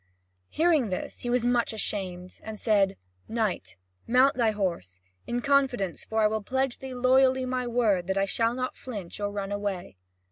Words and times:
Hearing 0.49 0.89
this, 0.89 1.19
he 1.19 1.29
was 1.29 1.45
much 1.45 1.73
ashamed, 1.73 2.39
and 2.41 2.59
said: 2.59 2.97
"Knight, 3.27 3.75
mount 4.07 4.35
thy 4.35 4.49
horse, 4.49 4.99
in 5.27 5.41
confidence 5.41 6.03
for 6.05 6.21
I 6.23 6.27
will 6.27 6.41
pledge 6.41 6.79
thee 6.79 6.95
loyally 6.95 7.45
my 7.45 7.67
word 7.67 8.07
that 8.07 8.17
I 8.17 8.25
shall 8.25 8.55
not 8.55 8.75
flinch 8.75 9.19
or 9.19 9.29
run 9.29 9.51
away." 9.51 9.97